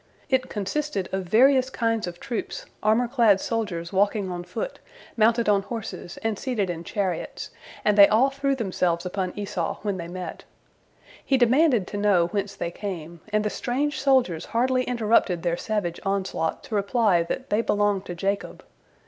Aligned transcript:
It 0.29 0.49
consisted 0.49 1.07
of 1.11 1.25
various 1.27 1.69
kinds 1.69 2.07
of 2.07 2.19
troops, 2.19 2.65
armor 2.81 3.07
clad 3.07 3.39
soldiers 3.39 3.93
walking 3.93 4.31
on 4.31 4.43
foot, 4.43 4.79
mounted 5.15 5.47
on 5.47 5.61
horses, 5.61 6.17
and 6.23 6.39
seated 6.39 6.71
in 6.71 6.83
chariots, 6.83 7.51
and 7.85 7.95
they 7.95 8.07
all 8.07 8.31
threw 8.31 8.55
themselves 8.55 9.05
upon 9.05 9.31
Esau 9.37 9.77
when 9.83 9.97
they 9.97 10.07
met. 10.07 10.43
He 11.23 11.37
demanded 11.37 11.85
to 11.85 11.97
know 11.97 12.29
whence 12.29 12.55
they 12.55 12.71
came, 12.71 13.21
and 13.31 13.43
the 13.45 13.51
strange 13.51 14.01
soldiers 14.01 14.45
hardly 14.45 14.85
interrupted 14.85 15.43
their 15.43 15.55
savage 15.55 15.99
onslaught 16.03 16.63
to 16.63 16.73
reply 16.73 17.21
that 17.21 17.51
they 17.51 17.61
belonged 17.61 18.05
to 18.05 18.15
Jacob. 18.15 18.63